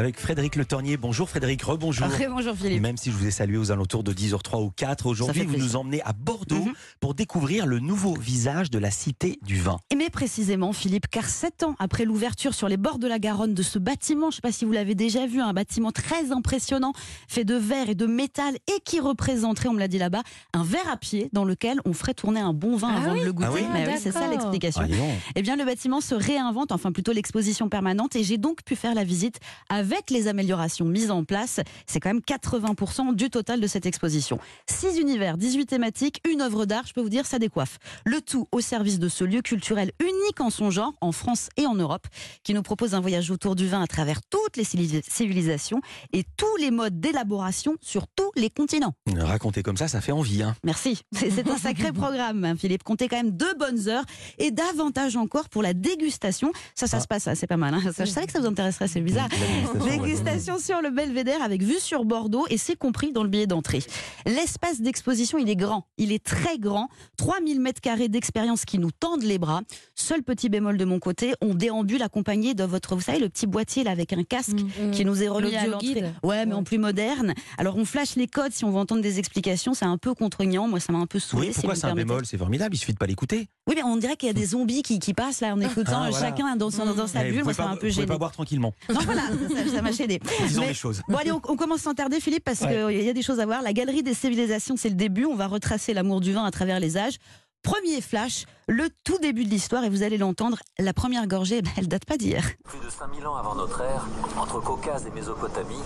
avec 0.00 0.18
Frédéric 0.18 0.56
Le 0.56 0.64
Tornier. 0.64 0.96
Bonjour 0.96 1.28
Frédéric, 1.28 1.60
rebonjour. 1.62 2.06
bonjour 2.30 2.54
Philippe. 2.56 2.80
Même 2.80 2.96
si 2.96 3.10
je 3.10 3.16
vous 3.16 3.26
ai 3.26 3.30
salué 3.30 3.58
aux 3.58 3.70
alentours 3.70 4.02
de 4.02 4.14
10h03 4.14 4.62
ou 4.64 4.70
4, 4.74 5.04
aujourd'hui 5.04 5.44
vous 5.44 5.58
nous 5.58 5.76
emmenez 5.76 6.00
à 6.04 6.14
Bordeaux 6.14 6.64
Mhm. 6.64 6.72
pour 7.00 7.12
découvrir 7.14 7.66
le 7.66 7.80
nouveau 7.80 8.14
visage 8.14 8.70
de 8.70 8.78
la 8.78 8.90
cité 8.90 9.38
du 9.42 9.60
vin. 9.60 9.76
Et 9.90 9.96
mais 9.96 10.08
précisément 10.08 10.72
Philippe, 10.72 11.06
car 11.08 11.26
sept 11.26 11.62
ans 11.64 11.74
après 11.78 12.06
l'ouverture 12.06 12.54
sur 12.54 12.66
les 12.66 12.78
bords 12.78 12.98
de 12.98 13.06
la 13.06 13.18
Garonne 13.18 13.52
de 13.52 13.62
ce 13.62 13.78
bâtiment, 13.78 14.30
je 14.30 14.36
ne 14.36 14.36
sais 14.36 14.40
pas 14.40 14.52
si 14.52 14.64
vous 14.64 14.72
l'avez 14.72 14.94
déjà 14.94 15.26
vu, 15.26 15.42
un 15.42 15.52
bâtiment 15.52 15.92
très 15.92 16.32
impressionnant, 16.32 16.94
fait 17.28 17.44
de 17.44 17.54
verre 17.56 17.90
et 17.90 17.94
de 17.94 18.06
métal 18.06 18.54
et 18.74 18.80
qui 18.82 19.00
représenterait, 19.00 19.68
on 19.68 19.74
me 19.74 19.78
l'a 19.80 19.88
dit 19.88 19.98
là-bas, 19.98 20.22
un 20.54 20.64
verre 20.64 20.88
à 20.90 20.96
pied 20.96 21.28
dans 21.34 21.44
lequel 21.44 21.78
on 21.84 21.92
ferait 21.92 22.14
tourner 22.14 22.40
un 22.40 22.54
bon 22.54 22.74
vin 22.76 22.88
Ah 22.90 23.02
avant 23.02 23.12
oui 23.12 23.20
de 23.20 23.24
le 23.26 23.32
goûter. 23.34 23.48
Ah 23.70 23.76
oui 23.86 23.92
c'est 23.98 24.12
ça 24.12 24.26
l'explication. 24.28 24.80
Ah. 24.82 24.94
Eh 25.36 25.42
bien, 25.42 25.56
le 25.56 25.66
bâtiment 25.66 26.00
se 26.00 26.14
réinvente, 26.14 26.72
enfin 26.72 26.90
plutôt 26.90 27.12
l'exposition 27.12 27.68
permanente, 27.68 28.16
et 28.16 28.24
j'ai 28.24 28.38
donc 28.38 28.62
pu 28.64 28.76
faire 28.76 28.94
la 28.94 29.04
visite 29.04 29.40
avec 29.68 29.89
les 30.10 30.28
améliorations 30.28 30.84
mises 30.86 31.10
en 31.10 31.24
place. 31.24 31.60
C'est 31.86 32.00
quand 32.00 32.10
même 32.10 32.20
80% 32.20 33.14
du 33.14 33.30
total 33.30 33.60
de 33.60 33.66
cette 33.66 33.86
exposition. 33.86 34.38
Six 34.66 34.98
univers, 34.98 35.36
18 35.36 35.66
thématiques, 35.66 36.20
une 36.30 36.40
œuvre 36.40 36.64
d'art, 36.66 36.84
je 36.86 36.92
peux 36.92 37.00
vous 37.00 37.08
dire, 37.08 37.26
ça 37.26 37.38
décoiffe. 37.38 37.78
Le 38.04 38.20
tout 38.20 38.46
au 38.52 38.60
service 38.60 38.98
de 38.98 39.08
ce 39.08 39.24
lieu 39.24 39.42
culturel 39.42 39.92
unique 40.00 40.40
en 40.40 40.50
son 40.50 40.70
genre, 40.70 40.92
en 41.00 41.12
France 41.12 41.48
et 41.56 41.66
en 41.66 41.74
Europe, 41.74 42.06
qui 42.42 42.54
nous 42.54 42.62
propose 42.62 42.94
un 42.94 43.00
voyage 43.00 43.30
autour 43.30 43.56
du 43.56 43.66
vin 43.68 43.82
à 43.82 43.86
travers 43.86 44.20
toutes 44.30 44.56
les 44.56 44.64
civili- 44.64 45.02
civilisations 45.08 45.80
et 46.12 46.24
tous 46.36 46.56
les 46.58 46.70
modes 46.70 47.00
d'élaboration 47.00 47.74
sur 47.80 48.06
tous 48.16 48.30
les 48.36 48.50
continents. 48.50 48.94
Raconter 49.16 49.62
comme 49.62 49.76
ça, 49.76 49.88
ça 49.88 50.00
fait 50.00 50.12
envie. 50.12 50.42
Hein. 50.42 50.54
Merci. 50.64 51.00
C'est 51.12 51.48
un 51.48 51.58
sacré 51.58 51.92
programme, 51.92 52.44
hein, 52.44 52.56
Philippe. 52.56 52.82
Comptez 52.84 53.08
quand 53.08 53.16
même 53.16 53.32
deux 53.32 53.54
bonnes 53.54 53.88
heures 53.88 54.04
et 54.38 54.50
davantage 54.50 55.16
encore 55.16 55.48
pour 55.48 55.62
la 55.62 55.74
dégustation. 55.74 56.52
Ça, 56.74 56.86
ça 56.86 56.98
Ah. 56.98 57.00
se 57.00 57.06
passe, 57.06 57.28
c'est 57.34 57.46
pas 57.46 57.56
mal. 57.56 57.74
hein. 57.74 57.80
Je 57.98 58.04
savais 58.04 58.26
que 58.26 58.32
ça 58.32 58.40
vous 58.40 58.46
intéresserait, 58.46 58.88
c'est 58.88 59.00
bizarre. 59.00 59.28
Dégustation, 59.74 60.58
sur 60.58 60.80
le 60.82 60.90
Belvédère 60.90 61.42
avec 61.42 61.62
vue 61.62 61.78
sur 61.78 62.04
Bordeaux 62.04 62.46
et 62.50 62.56
c'est 62.56 62.76
compris 62.76 63.12
dans 63.12 63.22
le 63.22 63.28
billet 63.28 63.46
d'entrée. 63.46 63.82
L'espace 64.26 64.80
d'exposition, 64.80 65.38
il 65.38 65.48
est 65.48 65.56
grand, 65.56 65.86
il 65.98 66.12
est 66.12 66.24
très 66.24 66.58
grand. 66.58 66.88
3000 67.16 67.60
mètres 67.60 67.80
carrés 67.80 68.08
d'expérience 68.08 68.64
qui 68.64 68.78
nous 68.78 68.90
tendent 68.90 69.22
les 69.22 69.38
bras. 69.38 69.60
Seul 69.94 70.22
petit 70.22 70.48
bémol 70.48 70.76
de 70.76 70.84
mon 70.84 70.98
côté, 70.98 71.34
on 71.40 71.54
déambule 71.54 72.02
accompagné 72.02 72.54
de 72.54 72.64
votre, 72.64 72.94
vous 72.94 73.02
savez, 73.02 73.18
le 73.18 73.28
petit 73.28 73.46
boîtier 73.46 73.84
là 73.84 73.90
avec 73.90 74.12
un 74.12 74.24
casque 74.24 74.56
qui 74.92 75.04
nous 75.04 75.22
est 75.22 75.28
remis 75.28 75.54
à 75.56 75.66
l'entrée. 75.66 76.04
Ouais, 76.22 76.46
mais 76.46 76.54
en 76.54 76.64
plus 76.64 76.78
moderne. 76.78 77.34
Alors 77.58 77.76
on 77.76 77.84
flash 77.84 78.16
les 78.16 78.26
codes 78.26 78.52
si 78.52 78.64
on 78.64 78.70
veut 78.70 78.78
entendre 78.78 79.02
des 79.02 79.18
explications, 79.18 79.74
c'est 79.74 79.84
un 79.84 79.98
peu 79.98 80.14
contraignant. 80.14 80.68
Moi, 80.68 80.80
ça 80.80 80.92
m'a 80.92 80.98
un 80.98 81.06
peu 81.06 81.18
saoulé. 81.18 81.48
Oui, 81.48 81.54
pourquoi 81.54 81.74
c'est 81.74 81.86
un 81.86 81.94
bémol? 81.94 82.26
C'est 82.26 82.38
formidable, 82.38 82.74
il 82.74 82.78
suffit 82.78 82.92
de 82.92 82.98
pas 82.98 83.06
l'écouter. 83.06 83.48
Oui, 83.70 83.76
mais 83.76 83.84
on 83.84 83.96
dirait 83.96 84.16
qu'il 84.16 84.26
y 84.26 84.30
a 84.30 84.32
des 84.34 84.46
zombies 84.46 84.82
qui, 84.82 84.98
qui 84.98 85.14
passent 85.14 85.40
là 85.42 85.54
en 85.54 85.60
écoutant 85.60 86.02
Ah, 86.02 86.10
voilà. 86.10 86.26
chacun 86.26 86.56
dans, 86.56 86.70
son, 86.70 86.92
dans 86.92 87.06
sa 87.06 87.24
Eh, 87.24 87.30
bulle. 87.30 87.44
Moi, 87.44 87.54
pas- 87.54 87.68
un 87.68 87.76
peu 87.76 87.88
gêné. 87.88 88.04
pas 88.06 88.18
boire 88.18 88.32
tranquillement. 88.32 88.74
Non, 88.92 88.98
voilà, 89.04 89.22
ça 89.28 89.72
ça 89.76 89.80
m'a 89.82 89.92
gêné. 89.92 90.20
Disons 90.48 90.62
Mais- 90.62 90.66
les 90.68 90.74
choses. 90.74 91.02
Bon, 91.08 91.16
allez, 91.16 91.30
on, 91.30 91.40
on 91.46 91.56
commence 91.56 91.82
sans 91.82 91.94
tarder, 91.94 92.18
Philippe, 92.18 92.42
parce 92.44 92.62
Ouais. 92.62 92.92
qu'il 92.96 93.04
y 93.06 93.08
a 93.08 93.12
des 93.12 93.22
choses 93.22 93.38
à 93.38 93.46
voir. 93.46 93.62
La 93.62 93.72
galerie 93.72 94.02
des 94.02 94.12
civilisations, 94.14 94.76
c'est 94.76 94.88
le 94.88 94.96
début. 94.96 95.24
On 95.24 95.36
va 95.36 95.46
retracer 95.46 95.94
l'amour 95.94 96.20
du 96.20 96.32
vin 96.32 96.44
à 96.44 96.50
travers 96.50 96.80
les 96.80 96.96
âges. 96.98 97.14
Premier 97.62 98.00
flash, 98.00 98.46
le 98.66 98.88
tout 99.04 99.18
début 99.18 99.44
de 99.44 99.50
l'histoire, 99.50 99.84
et 99.84 99.90
vous 99.90 100.02
allez 100.02 100.16
l'entendre, 100.18 100.58
la 100.78 100.92
première 100.94 101.26
gorgée, 101.28 101.60
ben, 101.62 101.70
elle 101.76 101.88
date 101.88 102.06
pas 102.06 102.16
d'hier. 102.16 102.42
Plus 102.64 102.80
de 102.80 102.88
5000 102.90 103.24
ans 103.26 103.36
avant 103.36 103.54
notre 103.54 103.82
ère, 103.82 104.06
entre 104.40 104.60
Caucase 104.60 105.04
et 105.06 105.10
Mésopotamie, 105.10 105.76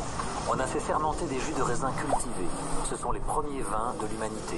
on 0.48 0.58
a 0.58 0.66
fait 0.68 0.78
fermenter 0.80 1.24
des 1.26 1.34
jus 1.40 1.52
de 1.54 1.62
raisin 1.62 1.90
cultivés. 1.92 2.48
Ce 2.88 2.96
sont 2.96 3.10
les 3.12 3.18
premiers 3.20 3.60
vins 3.62 3.92
de 4.00 4.06
l'humanité. 4.06 4.56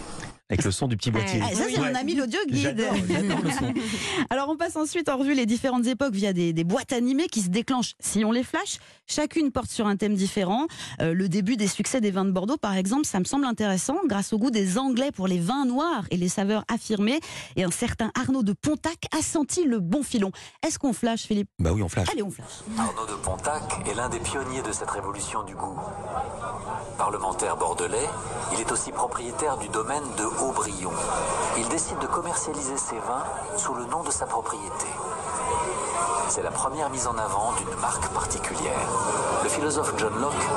Avec 0.48 0.64
le 0.64 0.70
son 0.70 0.86
du 0.86 0.96
petit 0.96 1.10
boîtier. 1.10 1.40
Ah, 1.42 1.52
ça, 1.54 1.64
c'est 1.68 1.80
Ouais. 1.80 1.90
mon 1.90 1.94
ami 1.98 2.14
l'audio 2.14 2.38
guide. 2.48 2.76
Le 2.78 3.50
son. 3.50 3.74
Alors, 4.30 4.48
on 4.48 4.56
passe 4.56 4.76
ensuite 4.76 5.08
en 5.08 5.16
revue 5.16 5.34
les 5.34 5.44
différentes 5.44 5.86
époques 5.88 6.14
via 6.14 6.32
des, 6.32 6.52
des 6.52 6.62
boîtes 6.62 6.92
animées 6.92 7.26
qui 7.26 7.40
se 7.42 7.48
déclenchent 7.48 7.94
si 7.98 8.24
on 8.24 8.30
les 8.30 8.44
flash. 8.44 8.78
Chacune 9.08 9.50
porte 9.50 9.70
sur 9.70 9.88
un 9.88 9.96
thème 9.96 10.14
différent. 10.14 10.66
Euh, 11.00 11.14
le 11.14 11.28
début 11.28 11.56
des 11.56 11.66
succès 11.66 12.00
des 12.00 12.12
vins 12.12 12.24
de 12.24 12.30
Bordeaux, 12.30 12.56
par 12.58 12.74
exemple, 12.76 13.06
ça 13.06 13.18
me 13.18 13.24
semble 13.24 13.44
intéressant 13.44 13.96
grâce 14.06 14.32
au 14.32 14.38
goût 14.38 14.50
des 14.52 14.78
Anglais 14.78 15.10
pour 15.10 15.26
les 15.26 15.38
vins 15.40 15.64
noirs 15.66 16.04
et 16.12 16.16
les 16.16 16.28
saveurs 16.28 16.64
affirmées. 16.72 17.18
Et 17.56 17.64
un 17.64 17.70
certain 17.72 18.12
Arnaud 18.14 18.44
de 18.44 18.52
Pontac 18.52 19.06
a 19.18 19.22
senti 19.22 19.64
le 19.64 19.80
bon 19.80 20.04
filon. 20.04 20.30
Est-ce 20.64 20.78
qu'on 20.78 20.92
flash, 20.92 21.22
Philippe? 21.22 21.48
Bah 21.58 21.70
oui, 21.72 21.82
on 21.82 21.88
flash. 21.88 22.08
Allez, 22.12 22.22
on 22.22 22.30
flash. 22.30 22.46
Arnaud 22.78 23.06
de 23.06 23.14
Pontac 23.20 23.62
est 23.90 23.94
l'un 23.94 24.08
des 24.08 24.20
pionniers 24.20 24.62
de 24.62 24.70
cette 24.70 24.90
révolution 24.90 25.42
du 25.42 25.56
goût. 25.56 25.76
Parlementaire 26.98 27.56
bordelais, 27.56 28.06
il 28.54 28.60
est 28.60 28.70
aussi 28.72 28.92
propriétaire 28.92 29.58
du 29.58 29.68
domaine 29.68 30.02
de 30.18 30.24
Aubryon. 30.40 30.90
Il 31.56 31.68
décide 31.68 31.98
de 31.98 32.06
commercialiser 32.06 32.76
ses 32.76 32.98
vins 32.98 33.24
sous 33.56 33.74
le 33.74 33.84
nom 33.86 34.02
de 34.02 34.10
sa 34.10 34.26
propriété. 34.26 34.86
C'est 36.28 36.42
la 36.42 36.50
première 36.50 36.90
mise 36.90 37.06
en 37.06 37.16
avant 37.16 37.52
d'une 37.52 37.80
marque 37.80 38.08
particulière. 38.08 38.88
Le 39.44 39.48
philosophe 39.48 39.94
John 39.96 40.12
Locke 40.20 40.48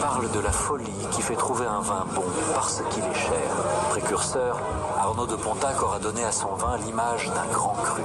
parle 0.00 0.30
de 0.30 0.40
la 0.40 0.52
folie 0.52 1.06
qui 1.10 1.22
fait 1.22 1.36
trouver 1.36 1.66
un 1.66 1.80
vin 1.80 2.06
bon 2.14 2.24
parce 2.54 2.82
qu'il 2.90 3.04
est 3.04 3.14
cher. 3.14 3.50
Précurseur, 3.90 4.60
Arnaud 4.98 5.26
de 5.26 5.36
Pontac 5.36 5.82
aura 5.82 5.98
donné 5.98 6.24
à 6.24 6.32
son 6.32 6.54
vin 6.54 6.76
l'image 6.78 7.30
d'un 7.34 7.52
grand 7.52 7.74
cru. 7.74 8.02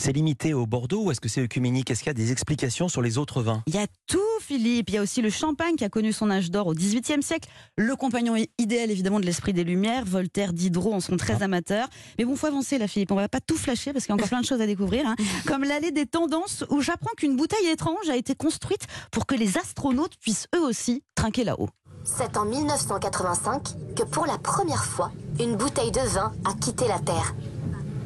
C'est 0.00 0.12
limité 0.12 0.54
au 0.54 0.64
Bordeaux 0.64 1.02
ou 1.06 1.10
est-ce 1.10 1.20
que 1.20 1.28
c'est 1.28 1.40
œcuménique? 1.42 1.90
Est-ce 1.90 2.04
qu'il 2.04 2.06
y 2.06 2.10
a 2.10 2.14
des 2.14 2.30
explications 2.30 2.88
sur 2.88 3.02
les 3.02 3.18
autres 3.18 3.42
vins? 3.42 3.64
Il 3.66 3.74
y 3.74 3.78
a 3.78 3.86
tout, 4.06 4.20
Philippe. 4.40 4.90
Il 4.90 4.94
y 4.94 4.98
a 4.98 5.02
aussi 5.02 5.20
le 5.22 5.28
champagne 5.28 5.74
qui 5.74 5.84
a 5.84 5.88
connu 5.88 6.12
son 6.12 6.30
âge 6.30 6.52
d'or 6.52 6.68
au 6.68 6.72
XVIIIe 6.72 7.20
siècle. 7.20 7.48
Le 7.76 7.96
compagnon 7.96 8.36
idéal, 8.58 8.92
évidemment, 8.92 9.18
de 9.18 9.26
l'esprit 9.26 9.52
des 9.52 9.64
Lumières. 9.64 10.04
Voltaire, 10.04 10.52
Diderot 10.52 10.94
en 10.94 11.00
sont 11.00 11.16
très 11.16 11.42
amateurs. 11.42 11.88
Mais 12.16 12.24
bon, 12.24 12.36
faut 12.36 12.46
avancer, 12.46 12.78
là, 12.78 12.86
Philippe. 12.86 13.10
On 13.10 13.16
va 13.16 13.28
pas 13.28 13.40
tout 13.40 13.56
flasher 13.56 13.92
parce 13.92 14.04
qu'il 14.06 14.12
y 14.12 14.12
a 14.12 14.14
encore 14.14 14.28
plein 14.28 14.40
de 14.40 14.46
choses 14.46 14.60
à 14.60 14.66
découvrir. 14.66 15.04
hein. 15.04 15.16
Comme 15.46 15.64
l'allée 15.64 15.90
des 15.90 16.06
tendances 16.06 16.64
où 16.70 16.80
j'apprends 16.80 17.10
qu'une 17.16 17.36
bouteille 17.36 17.66
étrange 17.66 18.08
a 18.08 18.14
été 18.16 18.36
construite 18.36 18.86
pour 19.10 19.26
que 19.26 19.34
les 19.34 19.58
astronautes 19.58 20.16
puissent 20.20 20.46
eux 20.54 20.62
aussi 20.62 21.02
trinquer 21.16 21.42
là-haut. 21.42 21.70
C'est 22.04 22.36
en 22.36 22.44
1985 22.44 23.94
que 23.96 24.04
pour 24.04 24.26
la 24.26 24.38
première 24.38 24.84
fois, 24.84 25.10
une 25.40 25.56
bouteille 25.56 25.90
de 25.90 26.00
vin 26.08 26.32
a 26.44 26.54
quitté 26.54 26.86
la 26.86 27.00
Terre. 27.00 27.34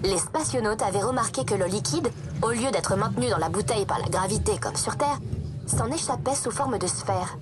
Les 0.05 0.19
spationautes 0.19 0.83
avaient 0.83 1.03
remarqué 1.03 1.45
que 1.45 1.55
le 1.55 1.67
liquide, 1.67 2.11
au 2.43 2.51
lieu 2.51 2.71
d'être 2.73 2.97
maintenu 2.97 3.29
dans 3.29 3.39
la 3.39 3.49
bouteille 3.49 3.87
par 3.87 4.01
la 4.01 4.09
gravité 4.09 4.59
comme 4.61 4.75
sur 4.75 4.97
Terre, 4.97 5.19
s'en 5.67 5.87
échappait 5.93 6.35
sous 6.35 6.51
forme 6.51 6.79
de 6.79 6.89
sphère. 6.89 7.39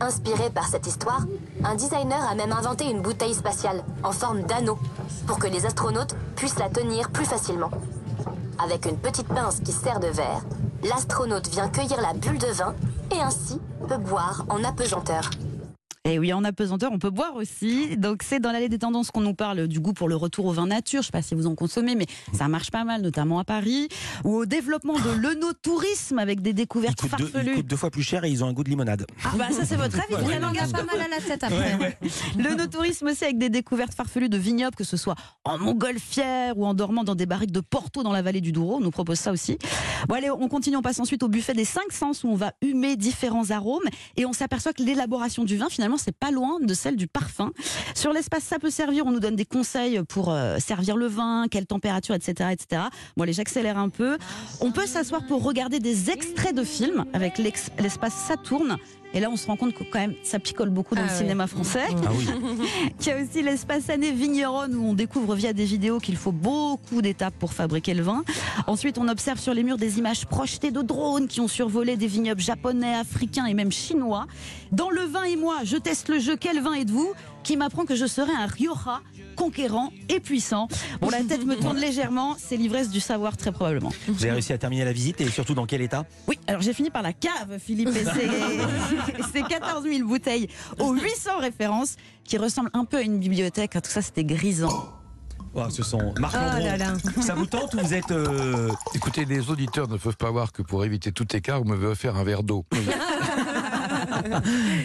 Inspiré 0.00 0.50
par 0.50 0.68
cette 0.68 0.86
histoire, 0.86 1.22
un 1.64 1.74
designer 1.74 2.22
a 2.30 2.34
même 2.36 2.52
inventé 2.52 2.88
une 2.88 3.02
bouteille 3.02 3.34
spatiale 3.34 3.82
en 4.04 4.12
forme 4.12 4.42
d'anneau 4.42 4.78
pour 5.26 5.38
que 5.38 5.48
les 5.48 5.66
astronautes 5.66 6.14
puissent 6.36 6.58
la 6.58 6.68
tenir 6.68 7.10
plus 7.10 7.24
facilement. 7.24 7.70
Avec 8.62 8.86
une 8.86 8.98
petite 8.98 9.28
pince 9.28 9.60
qui 9.60 9.72
sert 9.72 9.98
de 9.98 10.06
verre, 10.06 10.42
l'astronaute 10.84 11.48
vient 11.48 11.68
cueillir 11.68 12.00
la 12.00 12.12
bulle 12.12 12.38
de 12.38 12.46
vin 12.46 12.74
et 13.10 13.20
ainsi 13.20 13.60
peut 13.88 13.98
boire 13.98 14.44
en 14.48 14.62
apesanteur. 14.62 15.30
Et 16.06 16.18
oui, 16.18 16.34
en 16.34 16.44
apesanteur, 16.44 16.92
on 16.92 16.98
peut 16.98 17.08
boire 17.08 17.34
aussi. 17.34 17.96
Donc, 17.96 18.22
c'est 18.22 18.38
dans 18.38 18.52
l'allée 18.52 18.68
des 18.68 18.78
tendances 18.78 19.10
qu'on 19.10 19.22
nous 19.22 19.32
parle 19.32 19.66
du 19.68 19.80
goût 19.80 19.94
pour 19.94 20.06
le 20.06 20.16
retour 20.16 20.44
au 20.44 20.52
vin 20.52 20.66
nature. 20.66 21.00
Je 21.00 21.04
ne 21.04 21.04
sais 21.04 21.12
pas 21.12 21.22
si 21.22 21.34
vous 21.34 21.46
en 21.46 21.54
consommez, 21.54 21.94
mais 21.94 22.04
ça 22.34 22.46
marche 22.46 22.70
pas 22.70 22.84
mal, 22.84 23.00
notamment 23.00 23.38
à 23.38 23.44
Paris. 23.44 23.88
Ou 24.22 24.34
au 24.36 24.44
développement 24.44 24.98
de 25.00 25.10
l'œnotourisme 25.18 26.18
avec 26.18 26.42
des 26.42 26.50
ils 26.50 26.54
découvertes 26.54 27.00
coûtent, 27.00 27.16
deux, 27.16 27.24
ils 27.24 27.30
farfelues. 27.30 27.54
coûtent 27.54 27.66
deux 27.66 27.76
fois 27.76 27.90
plus 27.90 28.02
cher 28.02 28.22
et 28.24 28.28
ils 28.30 28.44
ont 28.44 28.48
un 28.48 28.52
goût 28.52 28.64
de 28.64 28.68
limonade. 28.68 29.06
Ah, 29.24 29.30
bah, 29.38 29.46
ça, 29.50 29.64
c'est 29.64 29.76
votre 29.76 29.96
avis. 29.98 30.04
Il 30.10 30.16
Vraiment. 30.26 30.48
en 30.48 30.52
garde 30.52 30.72
pas 30.72 30.84
mal 30.84 31.00
à 31.00 31.08
la 31.08 31.22
tête 31.22 31.42
après. 31.42 31.98
Le 32.36 32.54
no-tourisme 32.54 33.06
aussi 33.06 33.24
avec 33.24 33.38
des 33.38 33.48
découvertes 33.48 33.94
farfelues 33.94 34.28
de 34.28 34.36
vignobles, 34.36 34.76
que 34.76 34.84
ce 34.84 34.98
soit 34.98 35.14
en 35.44 35.56
montgolfière 35.56 36.58
ou 36.58 36.66
en 36.66 36.74
dormant 36.74 37.04
dans 37.04 37.14
des 37.14 37.24
barriques 37.24 37.50
de 37.52 37.60
Porto 37.60 38.02
dans 38.02 38.12
la 38.12 38.20
vallée 38.20 38.42
du 38.42 38.52
Douro. 38.52 38.76
On 38.76 38.80
nous 38.80 38.90
propose 38.90 39.18
ça 39.18 39.32
aussi. 39.32 39.56
Bon, 40.06 40.16
allez, 40.16 40.30
on 40.30 40.48
continue, 40.48 40.76
on 40.76 40.82
passe 40.82 41.00
ensuite 41.00 41.22
au 41.22 41.28
buffet 41.28 41.54
des 41.54 41.64
cinq 41.64 41.92
sens 41.92 42.24
où 42.24 42.28
on 42.28 42.34
va 42.36 42.52
humer 42.60 42.96
différents 42.96 43.50
arômes 43.50 43.84
et 44.18 44.26
on 44.26 44.34
s'aperçoit 44.34 44.74
que 44.74 44.82
l'élaboration 44.82 45.44
du 45.44 45.56
vin, 45.56 45.70
finalement, 45.70 45.93
c'est 45.96 46.16
pas 46.16 46.30
loin 46.30 46.58
de 46.60 46.74
celle 46.74 46.96
du 46.96 47.06
parfum. 47.06 47.52
Sur 47.94 48.12
l'espace, 48.12 48.44
ça 48.44 48.58
peut 48.58 48.70
servir. 48.70 49.06
On 49.06 49.12
nous 49.12 49.20
donne 49.20 49.36
des 49.36 49.44
conseils 49.44 50.02
pour 50.08 50.30
euh, 50.30 50.58
servir 50.58 50.96
le 50.96 51.06
vin, 51.06 51.46
quelle 51.50 51.66
température, 51.66 52.14
etc., 52.14 52.50
etc. 52.52 52.82
Bon, 53.16 53.24
allez, 53.24 53.32
j'accélère 53.32 53.78
un 53.78 53.88
peu. 53.88 54.18
On 54.60 54.72
peut 54.72 54.86
s'asseoir 54.86 55.26
pour 55.26 55.42
regarder 55.42 55.78
des 55.78 56.10
extraits 56.10 56.54
de 56.54 56.64
films 56.64 57.04
avec 57.12 57.38
l'espace 57.38 58.14
Saturne. 58.14 58.76
Et 59.16 59.20
là, 59.20 59.30
on 59.30 59.36
se 59.36 59.46
rend 59.46 59.56
compte 59.56 59.74
que 59.74 59.84
quand 59.84 60.00
même, 60.00 60.14
ça 60.24 60.40
picole 60.40 60.70
beaucoup 60.70 60.94
dans 60.96 61.02
Ah 61.02 61.06
le 61.06 61.12
oui. 61.12 61.18
cinéma 61.18 61.46
français. 61.46 61.84
Ah 62.04 62.10
oui. 62.16 62.26
Il 63.00 63.06
y 63.06 63.10
a 63.12 63.22
aussi 63.22 63.42
l'espace 63.42 63.88
année 63.88 64.10
vigneronne 64.10 64.74
où 64.74 64.84
on 64.88 64.92
découvre 64.94 65.34
via 65.36 65.52
des 65.52 65.64
vidéos 65.64 66.00
qu'il 66.00 66.16
faut 66.16 66.32
beaucoup 66.32 67.00
d'étapes 67.00 67.34
pour 67.38 67.52
fabriquer 67.52 67.94
le 67.94 68.02
vin. 68.02 68.24
Ensuite, 68.66 68.98
on 68.98 69.06
observe 69.08 69.38
sur 69.38 69.54
les 69.54 69.62
murs 69.62 69.76
des 69.78 69.98
images 69.98 70.26
projetées 70.26 70.72
de 70.72 70.82
drones 70.82 71.28
qui 71.28 71.40
ont 71.40 71.48
survolé 71.48 71.96
des 71.96 72.08
vignobles 72.08 72.40
japonais, 72.40 72.94
africains 72.94 73.46
et 73.46 73.54
même 73.54 73.70
chinois. 73.70 74.26
Dans 74.72 74.90
le 74.90 75.02
vin 75.02 75.22
et 75.24 75.36
moi, 75.36 75.58
je 75.62 75.76
teste 75.76 76.08
le 76.08 76.18
jeu 76.18 76.36
Quel 76.36 76.60
vin 76.60 76.74
êtes-vous? 76.74 77.12
Qui 77.44 77.56
m'apprend 77.56 77.84
que 77.84 77.94
je 77.94 78.06
serai 78.06 78.32
un 78.32 78.46
Rioja 78.46 79.00
conquérant 79.36 79.92
et 80.08 80.18
puissant. 80.20 80.68
Bon, 81.00 81.10
la 81.10 81.22
tête 81.22 81.44
me 81.44 81.56
tourne 81.56 81.76
légèrement, 81.78 82.36
c'est 82.38 82.56
l'ivresse 82.56 82.88
du 82.90 83.00
savoir 83.00 83.36
très 83.36 83.52
probablement. 83.52 83.92
Vous 84.08 84.22
avez 84.24 84.32
réussi 84.32 84.52
à 84.52 84.58
terminer 84.58 84.84
la 84.84 84.92
visite 84.92 85.20
et 85.20 85.28
surtout 85.28 85.54
dans 85.54 85.66
quel 85.66 85.82
état? 85.82 86.04
Oui, 86.26 86.38
alors 86.46 86.62
j'ai 86.62 86.72
fini 86.72 86.90
par 86.90 87.02
la 87.02 87.12
cave, 87.12 87.58
Philippe, 87.60 87.88
et 87.90 88.04
c'est- 88.04 89.22
c'est 89.32 89.42
14 89.42 89.84
000 89.84 90.08
bouteilles 90.08 90.48
aux 90.80 90.92
800 90.94 91.38
références 91.40 91.96
qui 92.24 92.38
ressemblent 92.38 92.70
un 92.72 92.84
peu 92.84 92.96
à 92.98 93.02
une 93.02 93.18
bibliothèque. 93.18 93.72
Tout 93.72 93.90
ça, 93.90 94.02
c'était 94.02 94.24
grisant. 94.24 94.88
Oh, 95.56 95.62
Ce 95.70 95.84
sont 95.84 96.14
Marc 96.18 96.34
Oh 96.36 96.44
Landron. 96.44 96.64
là 96.66 96.76
là. 96.76 96.94
Ça 97.20 97.34
vous 97.34 97.46
tente 97.46 97.74
ou 97.74 97.78
vous 97.78 97.94
êtes 97.94 98.10
euh, 98.10 98.70
Écoutez, 98.94 99.24
les 99.24 99.50
auditeurs 99.50 99.86
ne 99.88 99.96
peuvent 99.96 100.16
pas 100.16 100.30
voir 100.32 100.50
que 100.52 100.62
pour 100.62 100.84
éviter 100.84 101.12
tout 101.12 101.26
écart, 101.36 101.58
vous 101.62 101.68
m'avez 101.68 101.86
offert 101.86 102.16
un 102.16 102.24
verre 102.24 102.42
d'eau. 102.42 102.64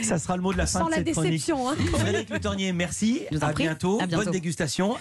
Ça 0.04 0.18
sera 0.20 0.36
le 0.36 0.42
mot 0.42 0.52
de 0.54 0.58
la 0.58 0.66
fin 0.66 0.80
Sans 0.80 0.86
de 0.86 0.92
la 0.92 0.98
cette 0.98 1.12
chronique. 1.12 1.32
déception. 1.32 1.70
hein. 1.70 1.76
Frédéric 1.94 2.30
Le 2.30 2.40
Tornier, 2.40 2.72
merci. 2.74 3.22
Je 3.32 3.38
vous 3.38 3.44
en 3.44 3.48
À 3.48 3.52
prie. 3.52 3.64
bientôt. 3.64 4.00
À 4.02 4.06
bientôt. 4.08 4.24
Bonne 4.26 4.34
dégustation. 4.34 4.96